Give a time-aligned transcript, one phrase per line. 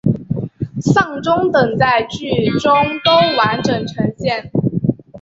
[0.81, 2.73] 丧钟等在剧中
[3.05, 4.49] 都完整呈现。